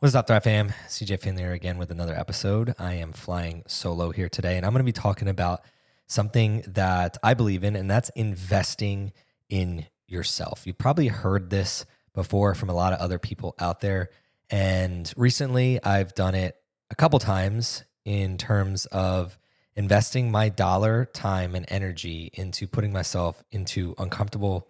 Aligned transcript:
What's 0.00 0.14
up, 0.14 0.28
Thrive 0.28 0.44
fam? 0.44 0.72
CJ 0.88 1.20
Finley 1.20 1.42
here 1.42 1.52
again 1.52 1.76
with 1.76 1.90
another 1.90 2.14
episode. 2.14 2.74
I 2.78 2.94
am 2.94 3.12
flying 3.12 3.64
solo 3.66 4.12
here 4.12 4.30
today, 4.30 4.56
and 4.56 4.64
I'm 4.64 4.72
going 4.72 4.80
to 4.80 4.84
be 4.84 4.92
talking 4.92 5.28
about 5.28 5.60
something 6.06 6.64
that 6.68 7.18
I 7.22 7.34
believe 7.34 7.64
in, 7.64 7.76
and 7.76 7.90
that's 7.90 8.08
investing 8.16 9.12
in 9.50 9.84
yourself. 10.06 10.62
You've 10.66 10.78
probably 10.78 11.08
heard 11.08 11.50
this 11.50 11.84
before 12.14 12.54
from 12.54 12.70
a 12.70 12.74
lot 12.74 12.94
of 12.94 12.98
other 12.98 13.18
people 13.18 13.54
out 13.58 13.80
there. 13.80 14.08
And 14.48 15.12
recently, 15.18 15.84
I've 15.84 16.14
done 16.14 16.34
it 16.34 16.56
a 16.90 16.94
couple 16.94 17.18
times 17.18 17.84
in 18.02 18.38
terms 18.38 18.86
of 18.86 19.38
investing 19.76 20.30
my 20.30 20.48
dollar, 20.48 21.04
time, 21.12 21.54
and 21.54 21.66
energy 21.68 22.30
into 22.32 22.66
putting 22.66 22.94
myself 22.94 23.44
into 23.52 23.94
uncomfortable 23.98 24.66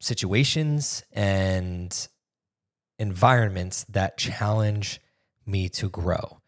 situations 0.00 1.04
and 1.12 2.08
environments 2.98 3.84
that 3.84 4.16
challenge 4.18 5.00
me 5.46 5.68
to 5.68 5.88
grow. 5.88 6.40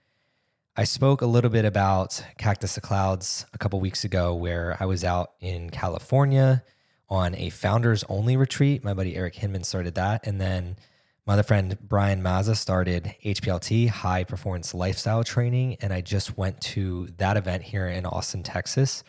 I 0.77 0.85
spoke 0.85 1.23
a 1.23 1.27
little 1.27 1.51
bit 1.51 1.65
about 1.65 2.23
Cactus 2.37 2.75
to 2.75 2.81
Clouds 2.81 3.47
a 3.55 3.59
couple 3.59 3.81
weeks 3.81 4.05
ago, 4.05 4.35
where 4.35 4.77
I 4.79 4.85
was 4.85 5.05
out 5.05 5.33
in 5.41 5.71
California 5.71 6.63
on 7.09 7.35
a 7.35 7.51
founders 7.51 8.05
only 8.09 8.37
retreat. 8.37 8.85
My 8.85 8.93
buddy 8.93 9.17
Eric 9.17 9.37
Hinman 9.37 9.65
started 9.65 9.95
that. 9.95 10.27
And 10.27 10.41
then 10.41 10.77
my 11.27 11.33
other 11.33 11.43
friend 11.43 11.79
Brian 11.81 12.23
Mazza 12.23 12.57
started 12.57 13.15
HPLT, 13.25 13.89
High 13.89 14.25
Performance 14.25 14.75
Lifestyle 14.75 15.25
Training. 15.25 15.77
And 15.81 15.93
I 15.93 16.01
just 16.01 16.37
went 16.37 16.61
to 16.63 17.09
that 17.17 17.37
event 17.37 17.63
here 17.63 17.89
in 17.89 18.05
Austin, 18.05 18.43
Texas. 18.43 19.03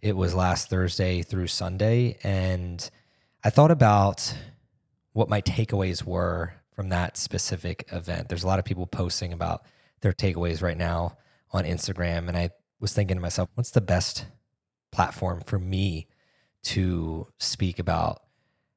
It 0.00 0.16
was 0.16 0.34
last 0.34 0.70
Thursday 0.70 1.22
through 1.22 1.48
Sunday. 1.48 2.18
And 2.22 2.88
I 3.44 3.50
thought 3.50 3.70
about 3.70 4.34
what 5.12 5.28
my 5.28 5.42
takeaways 5.42 6.02
were 6.02 6.54
from 6.80 6.88
that 6.88 7.18
specific 7.18 7.84
event. 7.92 8.30
There's 8.30 8.42
a 8.42 8.46
lot 8.46 8.58
of 8.58 8.64
people 8.64 8.86
posting 8.86 9.34
about 9.34 9.66
their 10.00 10.14
takeaways 10.14 10.62
right 10.62 10.78
now 10.78 11.18
on 11.50 11.64
Instagram. 11.64 12.26
And 12.26 12.38
I 12.38 12.52
was 12.80 12.94
thinking 12.94 13.18
to 13.18 13.20
myself, 13.20 13.50
what's 13.54 13.72
the 13.72 13.82
best 13.82 14.24
platform 14.90 15.42
for 15.44 15.58
me 15.58 16.08
to 16.62 17.26
speak 17.38 17.78
about 17.78 18.22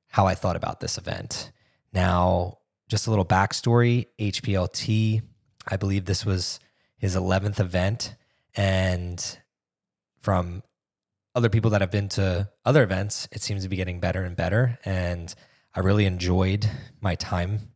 how 0.10 0.28
I 0.28 0.36
thought 0.36 0.58
about 0.58 0.82
this 0.82 0.98
event? 0.98 1.54
Now, 1.94 2.58
just 2.90 3.08
a 3.08 3.10
little 3.10 3.24
backstory 3.24 4.08
HPLT, 4.20 5.22
I 5.66 5.78
believe 5.78 6.04
this 6.04 6.26
was 6.26 6.60
his 6.98 7.16
11th 7.16 7.62
event. 7.62 8.18
And 8.54 9.40
from 10.20 10.62
other 11.34 11.48
people 11.48 11.72
that 11.72 11.80
have 11.80 11.92
been 11.92 12.10
to 12.10 12.50
other 12.66 12.84
events, 12.84 13.30
it 13.32 13.42
seems 13.42 13.64
to 13.64 13.70
be 13.70 13.78
getting 13.78 14.02
better 14.02 14.26
and 14.26 14.36
better. 14.36 14.78
And 14.84 15.34
I 15.74 15.80
really 15.80 16.06
enjoyed 16.06 16.70
my 17.00 17.16
time 17.16 17.70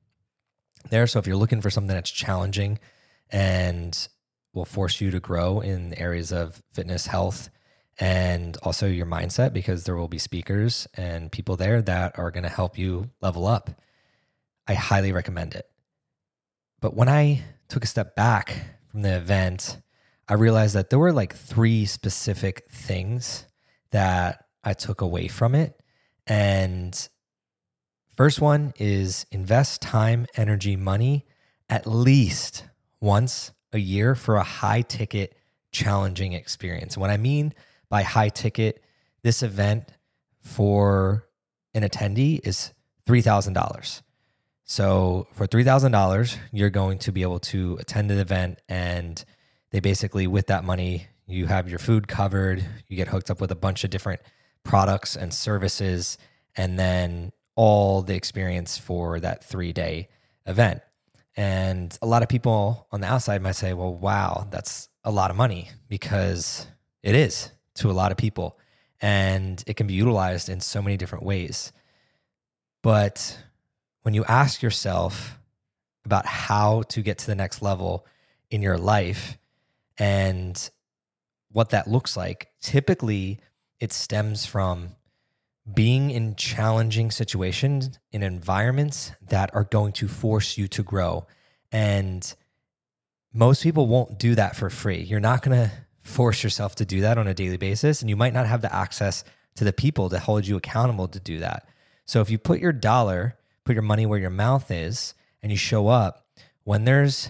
there. 0.89 1.07
So 1.07 1.19
if 1.19 1.27
you're 1.27 1.35
looking 1.35 1.61
for 1.61 1.69
something 1.69 1.93
that's 1.93 2.11
challenging 2.11 2.79
and 3.29 4.07
will 4.53 4.65
force 4.65 5.01
you 5.01 5.11
to 5.11 5.19
grow 5.19 5.59
in 5.59 5.93
areas 5.93 6.31
of 6.31 6.63
fitness, 6.71 7.07
health, 7.07 7.49
and 7.99 8.57
also 8.63 8.87
your 8.87 9.05
mindset, 9.05 9.53
because 9.53 9.83
there 9.83 9.95
will 9.95 10.07
be 10.07 10.19
speakers 10.19 10.87
and 10.93 11.31
people 11.31 11.55
there 11.55 11.81
that 11.81 12.17
are 12.17 12.31
going 12.31 12.43
to 12.43 12.49
help 12.49 12.77
you 12.77 13.09
level 13.21 13.47
up, 13.47 13.69
I 14.67 14.73
highly 14.73 15.11
recommend 15.11 15.55
it. 15.55 15.65
But 16.79 16.95
when 16.95 17.09
I 17.09 17.43
took 17.69 17.83
a 17.83 17.87
step 17.87 18.15
back 18.15 18.55
from 18.91 19.01
the 19.01 19.15
event, 19.15 19.79
I 20.29 20.33
realized 20.33 20.75
that 20.75 20.89
there 20.89 20.99
were 20.99 21.13
like 21.13 21.35
three 21.35 21.85
specific 21.85 22.69
things 22.69 23.45
that 23.91 24.45
I 24.63 24.73
took 24.73 25.01
away 25.01 25.27
from 25.27 25.55
it. 25.55 25.79
And 26.27 27.09
First 28.17 28.41
one 28.41 28.73
is 28.79 29.27
invest 29.31 29.79
time, 29.79 30.25
energy, 30.35 30.75
money 30.75 31.27
at 31.69 31.85
least 31.85 32.65
once 32.99 33.51
a 33.71 33.77
year 33.77 34.15
for 34.15 34.37
a 34.37 34.43
high 34.43 34.81
ticket, 34.81 35.35
challenging 35.71 36.33
experience. 36.33 36.97
What 36.97 37.11
I 37.11 37.17
mean 37.17 37.53
by 37.89 38.01
high 38.01 38.29
ticket, 38.29 38.81
this 39.21 39.43
event 39.43 39.91
for 40.41 41.27
an 41.75 41.83
attendee 41.83 42.39
is 42.43 42.73
$3,000. 43.05 44.01
So 44.65 45.27
for 45.33 45.45
$3,000, 45.45 46.37
you're 46.51 46.71
going 46.71 46.97
to 46.99 47.11
be 47.11 47.21
able 47.21 47.39
to 47.39 47.77
attend 47.79 48.09
the 48.09 48.19
event 48.19 48.59
and 48.67 49.23
they 49.69 49.79
basically 49.79 50.25
with 50.25 50.47
that 50.47 50.63
money, 50.63 51.05
you 51.27 51.45
have 51.45 51.69
your 51.69 51.77
food 51.77 52.07
covered, 52.07 52.65
you 52.87 52.97
get 52.97 53.09
hooked 53.09 53.29
up 53.29 53.39
with 53.39 53.51
a 53.51 53.55
bunch 53.55 53.83
of 53.83 53.91
different 53.91 54.21
products 54.63 55.15
and 55.15 55.31
services 55.31 56.17
and 56.55 56.79
then 56.79 57.31
all 57.57 58.03
the 58.03 58.15
experience 58.15 58.77
for 58.77 59.19
that 59.19 59.43
three 59.43 59.73
day 59.73 60.07
event. 60.45 60.81
And 61.35 61.95
a 62.01 62.05
lot 62.05 62.23
of 62.23 62.29
people 62.29 62.87
on 62.91 63.01
the 63.01 63.07
outside 63.07 63.41
might 63.41 63.53
say, 63.53 63.73
well, 63.73 63.93
wow, 63.93 64.47
that's 64.49 64.87
a 65.03 65.11
lot 65.11 65.31
of 65.31 65.37
money 65.37 65.69
because 65.89 66.67
it 67.03 67.15
is 67.15 67.51
to 67.75 67.91
a 67.91 67.93
lot 67.93 68.11
of 68.11 68.17
people. 68.17 68.57
And 69.01 69.63
it 69.67 69.75
can 69.75 69.87
be 69.87 69.95
utilized 69.95 70.49
in 70.49 70.59
so 70.61 70.81
many 70.81 70.97
different 70.97 71.25
ways. 71.25 71.71
But 72.83 73.37
when 74.03 74.13
you 74.13 74.23
ask 74.25 74.61
yourself 74.61 75.37
about 76.05 76.25
how 76.25 76.83
to 76.83 77.01
get 77.01 77.17
to 77.19 77.27
the 77.27 77.35
next 77.35 77.61
level 77.61 78.05
in 78.49 78.61
your 78.61 78.77
life 78.77 79.37
and 79.97 80.69
what 81.51 81.69
that 81.71 81.87
looks 81.87 82.15
like, 82.15 82.49
typically 82.61 83.39
it 83.79 83.91
stems 83.91 84.45
from 84.45 84.95
being 85.73 86.09
in 86.11 86.35
challenging 86.35 87.11
situations 87.11 87.99
in 88.11 88.23
environments 88.23 89.11
that 89.27 89.53
are 89.53 89.65
going 89.65 89.91
to 89.91 90.07
force 90.07 90.57
you 90.57 90.67
to 90.69 90.83
grow. 90.83 91.27
And 91.71 92.33
most 93.33 93.63
people 93.63 93.87
won't 93.87 94.17
do 94.17 94.35
that 94.35 94.55
for 94.55 94.69
free. 94.69 95.01
You're 95.01 95.19
not 95.19 95.41
going 95.41 95.57
to 95.57 95.71
force 95.99 96.43
yourself 96.43 96.75
to 96.75 96.85
do 96.85 97.01
that 97.01 97.17
on 97.17 97.27
a 97.27 97.33
daily 97.33 97.57
basis. 97.57 98.01
And 98.01 98.09
you 98.09 98.15
might 98.15 98.33
not 98.33 98.47
have 98.47 98.61
the 98.61 98.73
access 98.73 99.23
to 99.55 99.63
the 99.63 99.73
people 99.73 100.09
to 100.09 100.19
hold 100.19 100.47
you 100.47 100.55
accountable 100.55 101.07
to 101.09 101.19
do 101.19 101.39
that. 101.39 101.67
So 102.05 102.21
if 102.21 102.29
you 102.29 102.37
put 102.37 102.59
your 102.59 102.71
dollar, 102.71 103.37
put 103.65 103.73
your 103.73 103.83
money 103.83 104.05
where 104.05 104.19
your 104.19 104.29
mouth 104.29 104.71
is, 104.71 105.13
and 105.43 105.51
you 105.51 105.57
show 105.57 105.89
up 105.89 106.25
when 106.63 106.85
there's, 106.85 107.29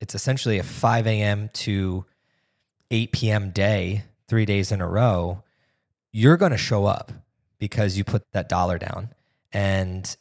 it's 0.00 0.14
essentially 0.14 0.58
a 0.58 0.62
5 0.62 1.06
a.m. 1.06 1.50
to 1.52 2.06
8 2.90 3.12
p.m. 3.12 3.50
day, 3.50 4.04
three 4.28 4.46
days 4.46 4.72
in 4.72 4.80
a 4.80 4.88
row, 4.88 5.42
you're 6.12 6.36
going 6.36 6.52
to 6.52 6.58
show 6.58 6.86
up 6.86 7.12
because 7.58 7.96
you 7.96 8.04
put 8.04 8.22
that 8.32 8.48
dollar 8.48 8.78
down 8.78 9.10
and 9.52 10.16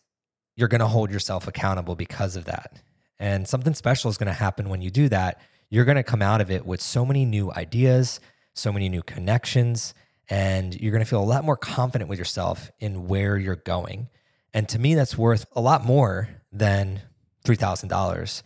you're 0.56 0.68
going 0.68 0.80
to 0.80 0.88
hold 0.88 1.12
yourself 1.12 1.48
accountable 1.48 1.96
because 1.96 2.36
of 2.36 2.46
that. 2.46 2.82
And 3.20 3.48
something 3.48 3.74
special 3.74 4.10
is 4.10 4.18
going 4.18 4.28
to 4.28 4.34
happen 4.34 4.70
when 4.70 4.82
you 4.82 4.90
do 4.90 5.10
that. 5.10 5.42
You're 5.70 5.86
going 5.86 5.98
to 5.98 6.04
come 6.04 6.22
out 6.22 6.42
of 6.42 6.52
it 6.52 6.66
with 6.66 6.82
so 6.82 7.06
many 7.06 7.26
new 7.26 7.52
ideas, 7.52 8.20
so 8.54 8.72
many 8.72 8.90
new 8.90 9.02
connections, 9.02 9.94
and 10.30 10.80
you're 10.80 10.92
going 10.92 11.04
to 11.04 11.10
feel 11.10 11.22
a 11.22 11.26
lot 11.26 11.44
more 11.44 11.58
confident 11.58 12.10
with 12.10 12.20
yourself 12.20 12.72
in 12.80 13.08
where 13.08 13.38
you're 13.38 13.56
going. 13.56 14.10
And 14.54 14.68
to 14.70 14.80
me, 14.80 14.96
that's 14.96 15.18
worth 15.18 15.46
a 15.56 15.62
lot 15.62 15.86
more 15.86 16.30
than 16.52 17.02
$3,000 17.46 18.42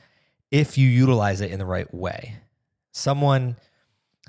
if 0.52 0.78
you 0.78 0.88
utilize 0.88 1.42
it 1.42 1.52
in 1.52 1.60
the 1.60 1.66
right 1.66 1.92
way. 1.94 2.38
Someone 2.92 3.56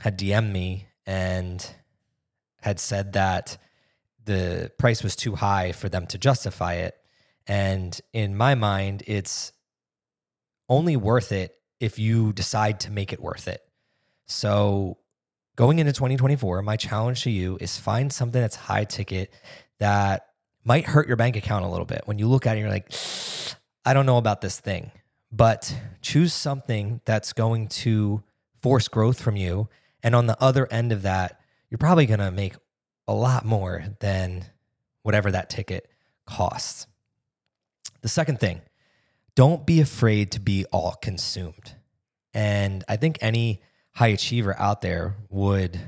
had 0.01 0.19
DM'd 0.19 0.53
me 0.53 0.87
and 1.07 1.67
had 2.61 2.79
said 2.79 3.15
that 3.15 3.57
the 4.25 4.71
price 4.79 5.03
was 5.03 5.17
too 5.17 5.35
high 5.35 5.73
for 5.73 5.89
them 5.89 6.07
to 6.09 6.19
justify 6.19 6.75
it. 6.75 6.95
And 7.47 7.99
in 8.13 8.37
my 8.37 8.55
mind, 8.55 9.03
it's 9.07 9.53
only 10.69 10.97
worth 10.97 11.33
it 11.33 11.55
if 11.81 11.99
you 11.99 12.33
decide 12.33 12.81
to 12.81 12.91
make 12.91 13.13
it 13.13 13.21
worth 13.21 13.49
it. 13.49 13.61
So, 14.27 14.99
going 15.57 15.79
into 15.79 15.93
2024, 15.93 16.63
my 16.63 16.77
challenge 16.77 17.25
to 17.25 17.31
you 17.31 17.59
is 17.61 17.77
find 17.77 18.13
something 18.13 18.41
that's 18.41 18.55
high 18.55 18.85
ticket 18.85 19.33
that 19.79 20.27
might 20.65 20.85
hurt 20.85 21.09
your 21.09 21.17
bank 21.17 21.37
account 21.37 21.65
a 21.65 21.69
little 21.69 21.87
bit. 21.87 22.03
When 22.05 22.19
you 22.19 22.29
look 22.29 22.47
at 22.47 22.57
it, 22.57 22.61
you're 22.61 22.69
like, 22.69 22.93
I 23.85 23.95
don't 23.95 24.07
know 24.07 24.19
about 24.19 24.41
this 24.41 24.61
thing, 24.61 24.93
but 25.33 25.75
choose 26.03 26.33
something 26.33 27.01
that's 27.05 27.33
going 27.33 27.69
to 27.69 28.23
force 28.63 28.89
growth 28.89 29.21
from 29.21 29.37
you. 29.37 29.69
And 30.03 30.15
on 30.15 30.27
the 30.27 30.41
other 30.41 30.71
end 30.71 30.93
of 30.93 31.03
that, 31.03 31.41
you're 31.71 31.79
probably 31.79 32.07
going 32.07 32.21
to 32.21 32.31
make 32.31 32.55
a 33.11 33.13
lot 33.13 33.45
more 33.45 33.85
than 33.99 34.45
whatever 35.03 35.33
that 35.33 35.51
ticket 35.51 35.91
costs. 36.27 36.87
The 38.03 38.09
second 38.09 38.39
thing, 38.39 38.63
don't 39.35 39.67
be 39.67 39.81
afraid 39.81 40.31
to 40.33 40.41
be 40.41 40.65
all 40.67 40.95
consumed. 41.03 41.75
And 42.33 42.85
I 42.89 42.95
think 42.95 43.19
any 43.21 43.63
high 43.95 44.09
achiever 44.09 44.57
out 44.57 44.81
there 44.81 45.17
would 45.29 45.81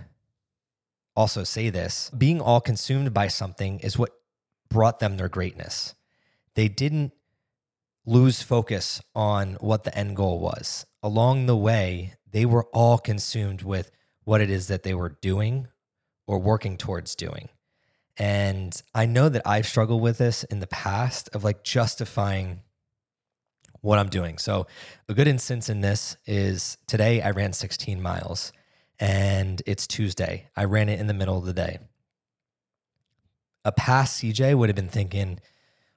also 1.14 1.44
say 1.44 1.70
this 1.70 2.10
being 2.10 2.40
all 2.40 2.60
consumed 2.60 3.14
by 3.14 3.28
something 3.28 3.78
is 3.78 3.96
what 3.96 4.10
brought 4.68 4.98
them 4.98 5.16
their 5.16 5.28
greatness. 5.28 5.94
They 6.56 6.66
didn't 6.66 7.12
lose 8.04 8.42
focus 8.42 9.00
on 9.14 9.54
what 9.60 9.84
the 9.84 9.96
end 9.96 10.16
goal 10.16 10.40
was. 10.40 10.86
Along 11.04 11.46
the 11.46 11.56
way, 11.56 12.14
they 12.28 12.44
were 12.44 12.64
all 12.72 12.98
consumed 12.98 13.62
with 13.62 13.92
what 14.24 14.40
it 14.40 14.50
is 14.50 14.66
that 14.66 14.82
they 14.82 14.94
were 14.94 15.18
doing 15.20 15.68
or 16.32 16.38
working 16.38 16.78
towards 16.78 17.14
doing. 17.14 17.50
And 18.16 18.80
I 18.94 19.04
know 19.04 19.28
that 19.28 19.42
I've 19.44 19.66
struggled 19.66 20.00
with 20.00 20.16
this 20.16 20.44
in 20.44 20.60
the 20.60 20.66
past 20.66 21.28
of 21.34 21.44
like 21.44 21.62
justifying 21.62 22.60
what 23.82 23.98
I'm 23.98 24.08
doing. 24.08 24.38
So, 24.38 24.66
a 25.10 25.14
good 25.14 25.28
instance 25.28 25.68
in 25.68 25.82
this 25.82 26.16
is 26.24 26.78
today 26.86 27.20
I 27.20 27.32
ran 27.32 27.52
16 27.52 28.00
miles 28.00 28.50
and 28.98 29.60
it's 29.66 29.86
Tuesday. 29.86 30.48
I 30.56 30.64
ran 30.64 30.88
it 30.88 30.98
in 30.98 31.06
the 31.06 31.12
middle 31.12 31.36
of 31.36 31.44
the 31.44 31.52
day. 31.52 31.80
A 33.66 33.72
past 33.72 34.22
CJ 34.22 34.54
would 34.54 34.70
have 34.70 34.76
been 34.76 34.88
thinking, 34.88 35.38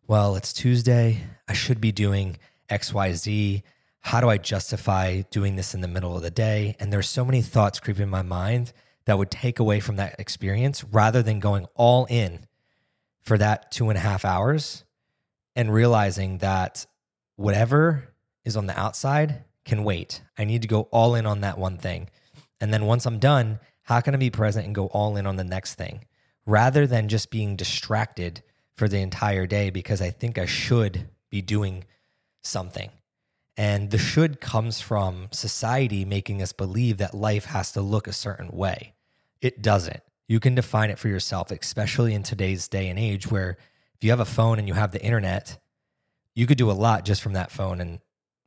well, 0.05 0.35
it's 0.35 0.51
Tuesday. 0.51 1.21
I 1.47 1.53
should 1.53 1.79
be 1.79 1.93
doing 1.93 2.37
XYZ. 2.69 3.63
How 4.01 4.19
do 4.19 4.29
I 4.29 4.37
justify 4.37 5.21
doing 5.31 5.55
this 5.55 5.73
in 5.73 5.79
the 5.79 5.87
middle 5.87 6.15
of 6.15 6.23
the 6.23 6.29
day? 6.29 6.75
And 6.77 6.91
there's 6.91 7.07
so 7.07 7.23
many 7.23 7.41
thoughts 7.41 7.79
creeping 7.79 8.03
in 8.03 8.09
my 8.09 8.21
mind 8.21 8.73
that 9.05 9.17
would 9.17 9.31
take 9.31 9.59
away 9.59 9.79
from 9.79 9.95
that 9.97 10.15
experience 10.19 10.83
rather 10.83 11.21
than 11.21 11.39
going 11.39 11.67
all 11.75 12.05
in 12.05 12.47
for 13.21 13.37
that 13.37 13.71
two 13.71 13.89
and 13.89 13.97
a 13.97 14.01
half 14.01 14.25
hours 14.25 14.83
and 15.55 15.73
realizing 15.73 16.39
that 16.39 16.85
whatever 17.35 18.13
is 18.43 18.57
on 18.57 18.67
the 18.67 18.79
outside 18.79 19.43
can 19.63 19.83
wait. 19.83 20.21
I 20.37 20.45
need 20.45 20.61
to 20.61 20.67
go 20.67 20.83
all 20.91 21.15
in 21.15 21.25
on 21.25 21.41
that 21.41 21.57
one 21.57 21.77
thing. 21.77 22.09
And 22.59 22.73
then 22.73 22.85
once 22.85 23.05
I'm 23.05 23.19
done, 23.19 23.59
how 23.83 24.01
can 24.01 24.13
I 24.13 24.17
be 24.17 24.29
present 24.29 24.65
and 24.65 24.75
go 24.75 24.87
all 24.87 25.17
in 25.17 25.25
on 25.25 25.35
the 25.35 25.43
next 25.43 25.75
thing 25.75 26.05
rather 26.45 26.85
than 26.85 27.09
just 27.09 27.31
being 27.31 27.55
distracted 27.55 28.43
for 28.75 28.87
the 28.87 28.99
entire 28.99 29.47
day 29.47 29.69
because 29.69 30.01
I 30.01 30.11
think 30.11 30.37
I 30.37 30.45
should 30.45 31.09
be 31.29 31.41
doing 31.41 31.85
something. 32.43 32.91
And 33.57 33.89
the 33.89 33.97
should 33.97 34.41
comes 34.41 34.81
from 34.81 35.29
society 35.31 36.03
making 36.03 36.41
us 36.41 36.51
believe 36.51 36.97
that 36.97 37.13
life 37.13 37.45
has 37.45 37.71
to 37.71 37.81
look 37.81 38.07
a 38.07 38.13
certain 38.13 38.49
way. 38.49 38.94
It 39.45 39.61
doesn't. 39.61 40.01
You 40.27 40.39
can 40.39 40.55
define 40.55 40.89
it 40.89 40.97
for 40.97 41.07
yourself, 41.07 41.51
especially 41.51 42.15
in 42.15 42.23
today's 42.23 42.67
day 42.67 42.89
and 42.89 42.97
age 42.97 43.29
where 43.29 43.57
if 43.93 44.03
you 44.03 44.09
have 44.09 44.19
a 44.19 44.25
phone 44.25 44.57
and 44.57 44.67
you 44.67 44.73
have 44.73 44.91
the 44.91 45.03
internet, 45.03 45.59
you 46.33 46.47
could 46.47 46.57
do 46.57 46.71
a 46.71 46.73
lot 46.73 47.05
just 47.05 47.21
from 47.21 47.33
that 47.33 47.51
phone 47.51 47.79
and 47.79 47.99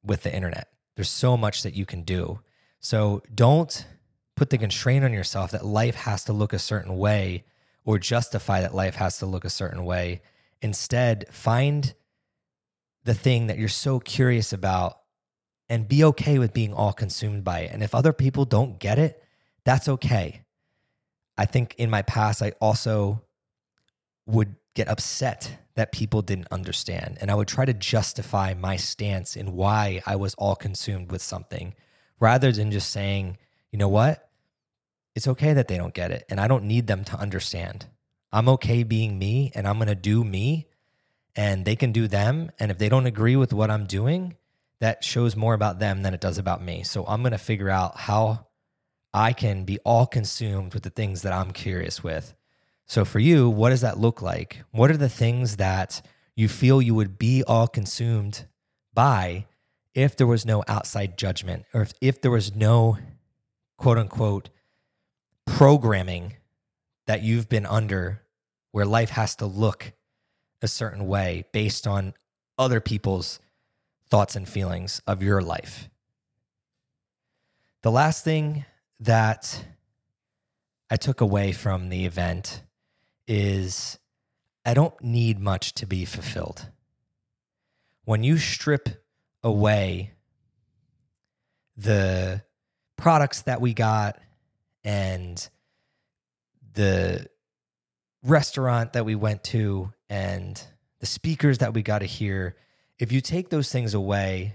with 0.02 0.24
the 0.24 0.34
internet. 0.34 0.72
There's 0.96 1.08
so 1.08 1.36
much 1.36 1.62
that 1.62 1.74
you 1.74 1.86
can 1.86 2.02
do. 2.02 2.40
So 2.80 3.22
don't 3.32 3.86
put 4.34 4.50
the 4.50 4.58
constraint 4.58 5.04
on 5.04 5.12
yourself 5.12 5.52
that 5.52 5.64
life 5.64 5.94
has 5.94 6.24
to 6.24 6.32
look 6.32 6.52
a 6.52 6.58
certain 6.58 6.96
way 6.96 7.44
or 7.84 8.00
justify 8.00 8.60
that 8.60 8.74
life 8.74 8.96
has 8.96 9.18
to 9.18 9.26
look 9.26 9.44
a 9.44 9.50
certain 9.50 9.84
way. 9.84 10.20
Instead, 10.60 11.28
find 11.30 11.94
the 13.04 13.14
thing 13.14 13.46
that 13.46 13.56
you're 13.56 13.68
so 13.68 14.00
curious 14.00 14.52
about 14.52 14.98
and 15.68 15.86
be 15.86 16.02
okay 16.02 16.40
with 16.40 16.52
being 16.52 16.72
all 16.74 16.92
consumed 16.92 17.44
by 17.44 17.60
it. 17.60 17.70
And 17.72 17.84
if 17.84 17.94
other 17.94 18.12
people 18.12 18.44
don't 18.44 18.80
get 18.80 18.98
it, 18.98 19.22
that's 19.64 19.88
okay. 19.88 20.42
I 21.38 21.46
think 21.46 21.76
in 21.78 21.88
my 21.88 22.02
past, 22.02 22.42
I 22.42 22.52
also 22.60 23.22
would 24.26 24.56
get 24.74 24.88
upset 24.88 25.58
that 25.76 25.92
people 25.92 26.22
didn't 26.22 26.48
understand. 26.50 27.18
And 27.20 27.30
I 27.30 27.34
would 27.36 27.48
try 27.48 27.64
to 27.64 27.72
justify 27.72 28.54
my 28.54 28.76
stance 28.76 29.36
and 29.36 29.54
why 29.54 30.02
I 30.04 30.16
was 30.16 30.34
all 30.34 30.56
consumed 30.56 31.12
with 31.12 31.22
something 31.22 31.74
rather 32.18 32.50
than 32.50 32.72
just 32.72 32.90
saying, 32.90 33.38
you 33.70 33.78
know 33.78 33.88
what? 33.88 34.28
It's 35.14 35.28
okay 35.28 35.52
that 35.52 35.68
they 35.68 35.76
don't 35.76 35.94
get 35.94 36.10
it. 36.10 36.24
And 36.28 36.40
I 36.40 36.48
don't 36.48 36.64
need 36.64 36.88
them 36.88 37.04
to 37.04 37.16
understand. 37.16 37.86
I'm 38.32 38.48
okay 38.50 38.82
being 38.82 39.18
me 39.18 39.52
and 39.54 39.66
I'm 39.66 39.76
going 39.76 39.88
to 39.88 39.94
do 39.94 40.24
me 40.24 40.66
and 41.36 41.64
they 41.64 41.76
can 41.76 41.92
do 41.92 42.08
them. 42.08 42.50
And 42.58 42.70
if 42.72 42.78
they 42.78 42.88
don't 42.88 43.06
agree 43.06 43.36
with 43.36 43.52
what 43.52 43.70
I'm 43.70 43.86
doing, 43.86 44.36
that 44.80 45.04
shows 45.04 45.36
more 45.36 45.54
about 45.54 45.78
them 45.78 46.02
than 46.02 46.12
it 46.12 46.20
does 46.20 46.38
about 46.38 46.62
me. 46.62 46.82
So 46.82 47.04
I'm 47.06 47.22
going 47.22 47.32
to 47.32 47.38
figure 47.38 47.70
out 47.70 47.96
how 47.96 48.47
I 49.12 49.32
can 49.32 49.64
be 49.64 49.78
all 49.84 50.06
consumed 50.06 50.74
with 50.74 50.82
the 50.82 50.90
things 50.90 51.22
that 51.22 51.32
I'm 51.32 51.52
curious 51.52 52.02
with. 52.02 52.34
So 52.86 53.04
for 53.04 53.18
you, 53.18 53.48
what 53.48 53.70
does 53.70 53.80
that 53.82 53.98
look 53.98 54.22
like? 54.22 54.62
What 54.70 54.90
are 54.90 54.96
the 54.96 55.08
things 55.08 55.56
that 55.56 56.02
you 56.34 56.48
feel 56.48 56.80
you 56.80 56.94
would 56.94 57.18
be 57.18 57.42
all 57.42 57.68
consumed 57.68 58.46
by 58.94 59.46
if 59.94 60.16
there 60.16 60.26
was 60.26 60.46
no 60.46 60.62
outside 60.68 61.18
judgment 61.18 61.64
or 61.74 61.82
if, 61.82 61.92
if 62.00 62.20
there 62.22 62.30
was 62.30 62.54
no 62.54 62.98
quote 63.76 63.98
unquote 63.98 64.48
programming 65.46 66.34
that 67.06 67.22
you've 67.22 67.48
been 67.48 67.66
under 67.66 68.22
where 68.70 68.84
life 68.84 69.10
has 69.10 69.34
to 69.36 69.46
look 69.46 69.92
a 70.62 70.68
certain 70.68 71.06
way 71.06 71.44
based 71.52 71.86
on 71.86 72.14
other 72.58 72.80
people's 72.80 73.40
thoughts 74.08 74.36
and 74.36 74.48
feelings 74.48 75.00
of 75.06 75.22
your 75.22 75.40
life. 75.40 75.88
The 77.82 77.90
last 77.90 78.24
thing 78.24 78.64
that 79.00 79.64
I 80.90 80.96
took 80.96 81.20
away 81.20 81.52
from 81.52 81.88
the 81.88 82.06
event 82.06 82.62
is 83.26 83.98
I 84.64 84.74
don't 84.74 85.00
need 85.02 85.38
much 85.38 85.74
to 85.74 85.86
be 85.86 86.04
fulfilled. 86.04 86.66
When 88.04 88.22
you 88.22 88.38
strip 88.38 89.04
away 89.42 90.12
the 91.76 92.42
products 92.96 93.42
that 93.42 93.60
we 93.60 93.74
got 93.74 94.18
and 94.82 95.48
the 96.72 97.28
restaurant 98.22 98.94
that 98.94 99.04
we 99.04 99.14
went 99.14 99.44
to 99.44 99.92
and 100.08 100.60
the 101.00 101.06
speakers 101.06 101.58
that 101.58 101.74
we 101.74 101.82
got 101.82 102.00
to 102.00 102.06
hear, 102.06 102.56
if 102.98 103.12
you 103.12 103.20
take 103.20 103.50
those 103.50 103.70
things 103.70 103.94
away, 103.94 104.54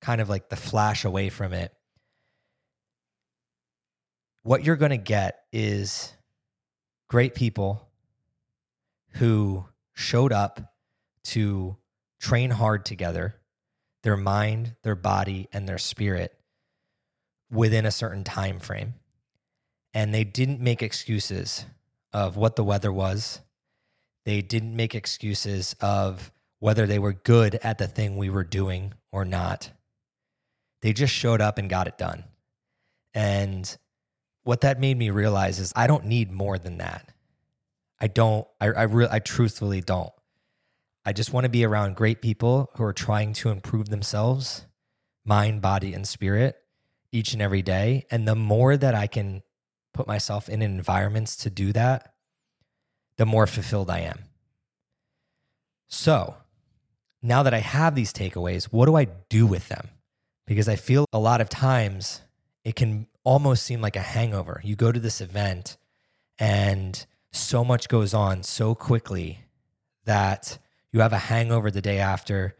kind 0.00 0.20
of 0.20 0.28
like 0.28 0.48
the 0.48 0.56
flash 0.56 1.04
away 1.04 1.28
from 1.28 1.52
it, 1.52 1.72
what 4.48 4.64
you're 4.64 4.76
going 4.76 4.88
to 4.88 4.96
get 4.96 5.44
is 5.52 6.14
great 7.06 7.34
people 7.34 7.86
who 9.16 9.66
showed 9.92 10.32
up 10.32 10.74
to 11.22 11.76
train 12.18 12.48
hard 12.48 12.82
together, 12.86 13.34
their 14.04 14.16
mind, 14.16 14.74
their 14.84 14.94
body, 14.94 15.46
and 15.52 15.68
their 15.68 15.76
spirit 15.76 16.34
within 17.50 17.84
a 17.84 17.90
certain 17.90 18.24
time 18.24 18.58
frame. 18.58 18.94
And 19.92 20.14
they 20.14 20.24
didn't 20.24 20.60
make 20.60 20.82
excuses 20.82 21.66
of 22.14 22.38
what 22.38 22.56
the 22.56 22.64
weather 22.64 22.90
was. 22.90 23.42
They 24.24 24.40
didn't 24.40 24.74
make 24.74 24.94
excuses 24.94 25.76
of 25.78 26.32
whether 26.58 26.86
they 26.86 26.98
were 26.98 27.12
good 27.12 27.56
at 27.56 27.76
the 27.76 27.86
thing 27.86 28.16
we 28.16 28.30
were 28.30 28.44
doing 28.44 28.94
or 29.12 29.26
not. 29.26 29.72
They 30.80 30.94
just 30.94 31.12
showed 31.12 31.42
up 31.42 31.58
and 31.58 31.68
got 31.68 31.86
it 31.86 31.98
done. 31.98 32.24
And 33.12 33.76
what 34.48 34.62
that 34.62 34.80
made 34.80 34.96
me 34.96 35.10
realize 35.10 35.58
is 35.58 35.74
I 35.76 35.86
don't 35.86 36.06
need 36.06 36.32
more 36.32 36.56
than 36.56 36.78
that. 36.78 37.12
I 38.00 38.06
don't, 38.06 38.48
I, 38.58 38.68
I, 38.68 38.82
re- 38.84 39.08
I 39.10 39.18
truthfully 39.18 39.82
don't. 39.82 40.10
I 41.04 41.12
just 41.12 41.34
want 41.34 41.44
to 41.44 41.50
be 41.50 41.66
around 41.66 41.96
great 41.96 42.22
people 42.22 42.70
who 42.74 42.84
are 42.84 42.94
trying 42.94 43.34
to 43.34 43.50
improve 43.50 43.90
themselves, 43.90 44.64
mind, 45.22 45.60
body, 45.60 45.92
and 45.92 46.08
spirit 46.08 46.56
each 47.12 47.34
and 47.34 47.42
every 47.42 47.60
day. 47.60 48.06
And 48.10 48.26
the 48.26 48.34
more 48.34 48.78
that 48.78 48.94
I 48.94 49.06
can 49.06 49.42
put 49.92 50.06
myself 50.06 50.48
in 50.48 50.62
environments 50.62 51.36
to 51.36 51.50
do 51.50 51.70
that, 51.74 52.14
the 53.18 53.26
more 53.26 53.46
fulfilled 53.46 53.90
I 53.90 53.98
am. 53.98 54.20
So 55.88 56.36
now 57.20 57.42
that 57.42 57.52
I 57.52 57.60
have 57.60 57.94
these 57.94 58.14
takeaways, 58.14 58.64
what 58.64 58.86
do 58.86 58.96
I 58.96 59.08
do 59.28 59.46
with 59.46 59.68
them? 59.68 59.88
Because 60.46 60.70
I 60.70 60.76
feel 60.76 61.04
a 61.12 61.18
lot 61.18 61.42
of 61.42 61.50
times 61.50 62.22
it 62.64 62.76
can 62.76 63.08
almost 63.28 63.62
seem 63.62 63.82
like 63.82 63.94
a 63.94 64.00
hangover. 64.00 64.58
You 64.64 64.74
go 64.74 64.90
to 64.90 64.98
this 64.98 65.20
event 65.20 65.76
and 66.38 67.04
so 67.30 67.62
much 67.62 67.90
goes 67.90 68.14
on 68.14 68.42
so 68.42 68.74
quickly 68.74 69.44
that 70.06 70.58
you 70.92 71.00
have 71.00 71.12
a 71.12 71.18
hangover 71.18 71.70
the 71.70 71.82
day 71.82 71.98
after 71.98 72.56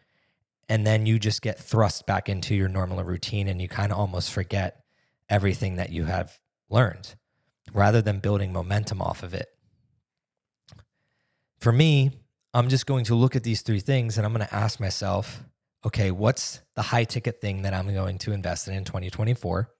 and 0.68 0.86
then 0.86 1.06
you 1.06 1.18
just 1.18 1.40
get 1.40 1.58
thrust 1.58 2.06
back 2.06 2.28
into 2.28 2.54
your 2.54 2.68
normal 2.68 3.02
routine 3.02 3.48
and 3.48 3.62
you 3.62 3.66
kind 3.66 3.90
of 3.90 3.98
almost 3.98 4.30
forget 4.30 4.84
everything 5.30 5.76
that 5.76 5.88
you 5.88 6.04
have 6.04 6.38
learned 6.68 7.14
rather 7.72 8.02
than 8.02 8.18
building 8.18 8.52
momentum 8.52 9.00
off 9.00 9.22
of 9.22 9.32
it. 9.32 9.48
For 11.60 11.72
me, 11.72 12.10
I'm 12.52 12.68
just 12.68 12.84
going 12.84 13.06
to 13.06 13.14
look 13.14 13.34
at 13.34 13.42
these 13.42 13.62
three 13.62 13.80
things 13.80 14.18
and 14.18 14.26
I'm 14.26 14.34
going 14.34 14.46
to 14.46 14.54
ask 14.54 14.80
myself, 14.80 15.42
okay, 15.86 16.10
what's 16.10 16.60
the 16.74 16.82
high 16.82 17.04
ticket 17.04 17.40
thing 17.40 17.62
that 17.62 17.72
I'm 17.72 17.94
going 17.94 18.18
to 18.18 18.32
invest 18.32 18.68
in 18.68 18.74
in 18.74 18.84
2024? 18.84 19.70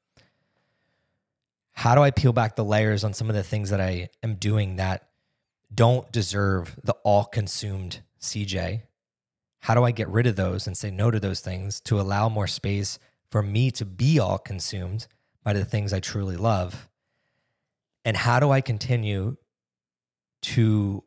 How 1.78 1.94
do 1.94 2.02
I 2.02 2.10
peel 2.10 2.32
back 2.32 2.56
the 2.56 2.64
layers 2.64 3.04
on 3.04 3.14
some 3.14 3.30
of 3.30 3.36
the 3.36 3.44
things 3.44 3.70
that 3.70 3.80
I 3.80 4.08
am 4.20 4.34
doing 4.34 4.76
that 4.76 5.10
don't 5.72 6.10
deserve 6.10 6.74
the 6.82 6.94
all 7.04 7.22
consumed 7.22 8.00
CJ? 8.20 8.82
How 9.60 9.74
do 9.74 9.84
I 9.84 9.92
get 9.92 10.08
rid 10.08 10.26
of 10.26 10.34
those 10.34 10.66
and 10.66 10.76
say 10.76 10.90
no 10.90 11.12
to 11.12 11.20
those 11.20 11.38
things 11.38 11.80
to 11.82 12.00
allow 12.00 12.28
more 12.28 12.48
space 12.48 12.98
for 13.30 13.44
me 13.44 13.70
to 13.70 13.84
be 13.84 14.18
all 14.18 14.38
consumed 14.38 15.06
by 15.44 15.52
the 15.52 15.64
things 15.64 15.92
I 15.92 16.00
truly 16.00 16.36
love? 16.36 16.88
And 18.04 18.16
how 18.16 18.40
do 18.40 18.50
I 18.50 18.60
continue 18.60 19.36
to 20.42 21.04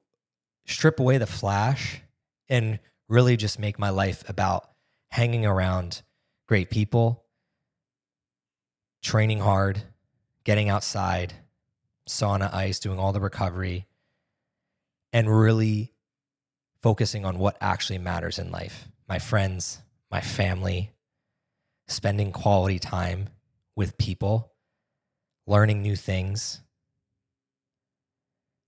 strip 0.65 1.01
away 1.01 1.17
the 1.17 1.27
flash 1.27 2.01
and 2.47 2.79
really 3.09 3.35
just 3.35 3.59
make 3.59 3.77
my 3.77 3.89
life 3.89 4.23
about 4.29 4.69
hanging 5.09 5.45
around 5.45 6.01
great 6.47 6.69
people, 6.69 7.25
training 9.03 9.41
hard, 9.41 9.83
getting 10.43 10.69
outside, 10.69 11.33
sauna, 12.07 12.53
ice, 12.53 12.79
doing 12.79 12.99
all 12.99 13.13
the 13.13 13.19
recovery, 13.19 13.87
and 15.13 15.29
really 15.29 15.91
focusing 16.81 17.25
on 17.25 17.37
what 17.37 17.57
actually 17.61 17.99
matters 17.99 18.39
in 18.39 18.51
life 18.51 18.87
my 19.07 19.19
friends, 19.19 19.81
my 20.09 20.21
family, 20.21 20.89
spending 21.87 22.31
quality 22.31 22.79
time 22.79 23.27
with 23.75 23.97
people, 23.97 24.53
learning 25.45 25.81
new 25.81 25.97
things. 25.97 26.61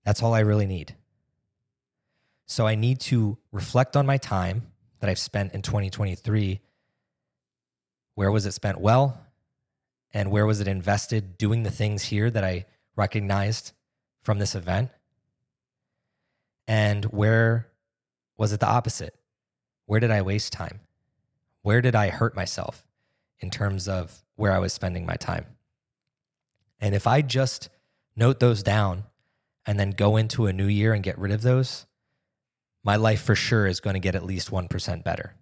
That's 0.04 0.22
all 0.22 0.34
I 0.34 0.40
really 0.40 0.66
need. 0.66 0.94
So 2.46 2.66
I 2.66 2.74
need 2.74 3.00
to 3.00 3.38
reflect 3.52 3.96
on 3.96 4.04
my 4.04 4.18
time 4.18 4.66
that 5.00 5.08
I've 5.08 5.18
spent 5.18 5.54
in 5.54 5.62
2023. 5.62 6.60
Where 8.14 8.30
was 8.30 8.44
it 8.44 8.52
spent 8.52 8.80
well? 8.80 9.23
And 10.14 10.30
where 10.30 10.46
was 10.46 10.60
it 10.60 10.68
invested 10.68 11.36
doing 11.36 11.64
the 11.64 11.72
things 11.72 12.04
here 12.04 12.30
that 12.30 12.44
I 12.44 12.66
recognized 12.94 13.72
from 14.22 14.38
this 14.38 14.54
event? 14.54 14.90
And 16.68 17.04
where 17.06 17.68
was 18.38 18.52
it 18.52 18.60
the 18.60 18.68
opposite? 18.68 19.14
Where 19.86 20.00
did 20.00 20.12
I 20.12 20.22
waste 20.22 20.52
time? 20.52 20.80
Where 21.62 21.82
did 21.82 21.96
I 21.96 22.08
hurt 22.08 22.36
myself 22.36 22.86
in 23.40 23.50
terms 23.50 23.88
of 23.88 24.22
where 24.36 24.52
I 24.52 24.60
was 24.60 24.72
spending 24.72 25.04
my 25.04 25.16
time? 25.16 25.46
And 26.80 26.94
if 26.94 27.06
I 27.06 27.20
just 27.20 27.68
note 28.14 28.38
those 28.38 28.62
down 28.62 29.04
and 29.66 29.80
then 29.80 29.90
go 29.90 30.16
into 30.16 30.46
a 30.46 30.52
new 30.52 30.66
year 30.66 30.94
and 30.94 31.02
get 31.02 31.18
rid 31.18 31.32
of 31.32 31.42
those, 31.42 31.86
my 32.84 32.96
life 32.96 33.22
for 33.22 33.34
sure 33.34 33.66
is 33.66 33.80
going 33.80 33.94
to 33.94 34.00
get 34.00 34.14
at 34.14 34.24
least 34.24 34.50
1% 34.50 35.02
better. 35.02 35.34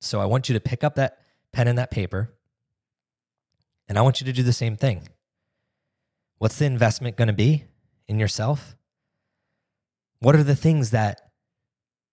So 0.00 0.20
I 0.20 0.24
want 0.24 0.48
you 0.48 0.54
to 0.54 0.60
pick 0.60 0.82
up 0.82 0.94
that 0.94 1.18
pen 1.52 1.68
and 1.68 1.76
that 1.76 1.90
paper, 1.90 2.32
and 3.90 3.98
I 3.98 4.02
want 4.02 4.20
you 4.20 4.24
to 4.26 4.32
do 4.32 4.44
the 4.44 4.52
same 4.52 4.76
thing. 4.76 5.08
What's 6.38 6.60
the 6.60 6.64
investment 6.64 7.16
going 7.16 7.26
to 7.26 7.34
be 7.34 7.64
in 8.06 8.20
yourself? 8.20 8.76
What 10.20 10.36
are 10.36 10.44
the 10.44 10.54
things 10.54 10.92
that, 10.92 11.32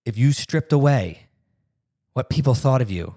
if 0.04 0.18
you 0.18 0.32
stripped 0.32 0.72
away 0.72 1.28
what 2.14 2.28
people 2.28 2.54
thought 2.54 2.82
of 2.82 2.90
you 2.90 3.14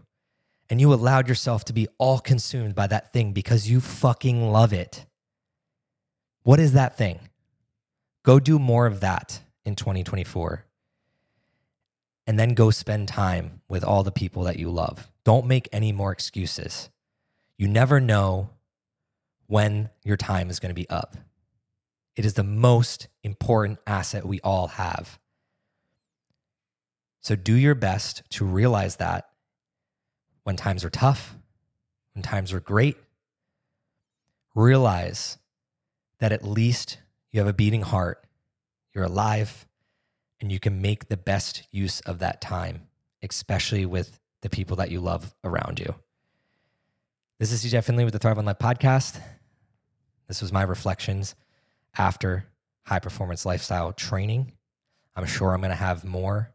and 0.69 0.79
you 0.79 0.93
allowed 0.93 1.27
yourself 1.27 1.65
to 1.65 1.73
be 1.73 1.87
all 1.97 2.19
consumed 2.19 2.75
by 2.75 2.85
that 2.85 3.11
thing 3.11 3.33
because 3.33 3.67
you 3.67 3.81
fucking 3.81 4.51
love 4.51 4.73
it, 4.73 5.07
what 6.43 6.59
is 6.59 6.73
that 6.73 6.95
thing? 6.95 7.19
Go 8.23 8.39
do 8.39 8.59
more 8.59 8.85
of 8.85 8.99
that 8.99 9.41
in 9.65 9.75
2024 9.75 10.65
and 12.27 12.37
then 12.37 12.53
go 12.53 12.69
spend 12.69 13.07
time 13.07 13.61
with 13.67 13.83
all 13.83 14.03
the 14.03 14.11
people 14.11 14.43
that 14.43 14.59
you 14.59 14.69
love. 14.69 15.09
Don't 15.25 15.47
make 15.47 15.67
any 15.71 15.91
more 15.91 16.11
excuses. 16.11 16.91
You 17.61 17.67
never 17.67 17.99
know 17.99 18.49
when 19.45 19.91
your 20.03 20.17
time 20.17 20.49
is 20.49 20.59
going 20.59 20.71
to 20.71 20.73
be 20.73 20.89
up. 20.89 21.15
It 22.15 22.25
is 22.25 22.33
the 22.33 22.43
most 22.43 23.07
important 23.23 23.77
asset 23.85 24.25
we 24.25 24.39
all 24.39 24.69
have. 24.69 25.19
So 27.19 27.35
do 27.35 27.53
your 27.53 27.75
best 27.75 28.23
to 28.31 28.45
realize 28.45 28.95
that 28.95 29.29
when 30.41 30.55
times 30.55 30.83
are 30.83 30.89
tough, 30.89 31.37
when 32.15 32.23
times 32.23 32.51
are 32.51 32.59
great, 32.59 32.97
realize 34.55 35.37
that 36.17 36.31
at 36.31 36.43
least 36.43 36.97
you 37.29 37.39
have 37.41 37.47
a 37.47 37.53
beating 37.53 37.83
heart, 37.83 38.25
you're 38.91 39.03
alive, 39.03 39.67
and 40.39 40.51
you 40.51 40.59
can 40.59 40.81
make 40.81 41.09
the 41.09 41.15
best 41.15 41.67
use 41.69 41.99
of 41.99 42.17
that 42.17 42.41
time, 42.41 42.87
especially 43.21 43.85
with 43.85 44.19
the 44.41 44.49
people 44.49 44.77
that 44.77 44.89
you 44.89 44.99
love 44.99 45.35
around 45.43 45.77
you. 45.77 45.93
This 47.41 47.51
is 47.51 47.65
CJ 47.65 47.83
Finley 47.83 48.03
with 48.03 48.13
the 48.13 48.19
Thrive 48.19 48.37
on 48.37 48.45
Life 48.45 48.59
podcast. 48.59 49.19
This 50.27 50.43
was 50.43 50.53
my 50.53 50.61
reflections 50.61 51.33
after 51.97 52.45
high 52.85 52.99
performance 52.99 53.47
lifestyle 53.47 53.93
training. 53.93 54.51
I'm 55.15 55.25
sure 55.25 55.51
I'm 55.51 55.61
going 55.61 55.71
to 55.71 55.75
have 55.75 56.05
more 56.05 56.53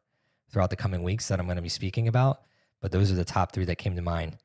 throughout 0.49 0.71
the 0.71 0.77
coming 0.77 1.03
weeks 1.03 1.27
that 1.27 1.41
I'm 1.41 1.47
going 1.47 1.57
to 1.57 1.63
be 1.63 1.69
speaking 1.69 2.07
about, 2.07 2.43
but 2.81 2.93
those 2.93 3.11
are 3.11 3.17
the 3.17 3.25
top 3.25 3.51
three 3.51 3.65
that 3.65 3.79
came 3.79 3.97
to 3.97 4.01
mind. 4.01 4.37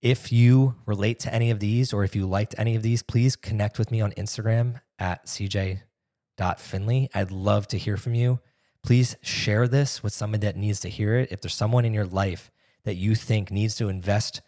If 0.00 0.30
you 0.30 0.76
relate 0.86 1.18
to 1.18 1.34
any 1.34 1.50
of 1.50 1.58
these 1.58 1.92
or 1.92 2.04
if 2.04 2.14
you 2.14 2.28
liked 2.28 2.54
any 2.56 2.76
of 2.76 2.82
these, 2.84 3.02
please 3.02 3.34
connect 3.34 3.76
with 3.76 3.90
me 3.90 4.00
on 4.00 4.12
Instagram 4.12 4.80
at 5.00 5.26
cj.finley. 5.26 7.08
I'd 7.12 7.32
love 7.32 7.66
to 7.66 7.76
hear 7.76 7.96
from 7.96 8.14
you. 8.14 8.38
Please 8.84 9.16
share 9.20 9.66
this 9.66 10.00
with 10.00 10.12
someone 10.12 10.38
that 10.42 10.56
needs 10.56 10.78
to 10.78 10.88
hear 10.88 11.16
it. 11.16 11.32
If 11.32 11.40
there's 11.40 11.56
someone 11.56 11.84
in 11.84 11.92
your 11.92 12.06
life 12.06 12.52
that 12.84 12.94
you 12.94 13.16
think 13.16 13.50
needs 13.50 13.74
to 13.74 13.88
invest 13.88 14.42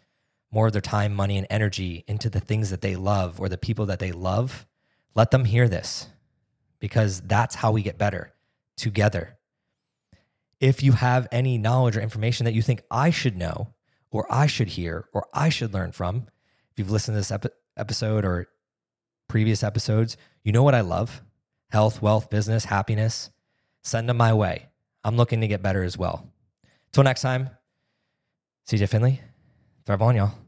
more 0.54 0.68
of 0.68 0.72
their 0.72 0.80
time, 0.80 1.14
money, 1.14 1.36
and 1.36 1.46
energy 1.50 2.04
into 2.06 2.30
the 2.30 2.40
things 2.40 2.70
that 2.70 2.80
they 2.80 2.96
love 2.96 3.40
or 3.40 3.48
the 3.48 3.58
people 3.58 3.86
that 3.86 3.98
they 3.98 4.12
love, 4.12 4.66
let 5.14 5.30
them 5.30 5.44
hear 5.44 5.68
this 5.68 6.08
because 6.78 7.20
that's 7.20 7.56
how 7.56 7.72
we 7.72 7.82
get 7.82 7.98
better 7.98 8.32
together. 8.76 9.36
If 10.60 10.82
you 10.82 10.92
have 10.92 11.28
any 11.32 11.58
knowledge 11.58 11.96
or 11.96 12.00
information 12.00 12.44
that 12.44 12.54
you 12.54 12.62
think 12.62 12.82
I 12.90 13.10
should 13.10 13.36
know, 13.36 13.74
or 14.10 14.26
I 14.30 14.46
should 14.46 14.68
hear, 14.68 15.08
or 15.12 15.26
I 15.34 15.48
should 15.48 15.74
learn 15.74 15.92
from, 15.92 16.28
if 16.70 16.78
you've 16.78 16.90
listened 16.90 17.16
to 17.16 17.20
this 17.20 17.50
episode 17.76 18.24
or 18.24 18.46
previous 19.28 19.62
episodes, 19.62 20.16
you 20.44 20.52
know 20.52 20.62
what 20.62 20.74
I 20.74 20.80
love 20.80 21.20
health, 21.70 22.00
wealth, 22.00 22.30
business, 22.30 22.66
happiness 22.66 23.30
send 23.84 24.08
them 24.08 24.16
my 24.16 24.32
way. 24.32 24.66
I'm 25.04 25.16
looking 25.16 25.40
to 25.42 25.46
get 25.46 25.62
better 25.62 25.84
as 25.84 25.96
well. 25.96 26.26
Till 26.92 27.04
next 27.04 27.20
time, 27.20 27.50
CJ 28.66 28.88
Finley, 28.88 29.20
thrive 29.84 30.02
on, 30.02 30.16
y'all. 30.16 30.43